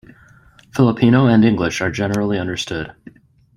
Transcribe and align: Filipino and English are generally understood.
Filipino 0.73 1.27
and 1.27 1.45
English 1.45 1.79
are 1.79 1.91
generally 1.91 2.39
understood. 2.39 2.95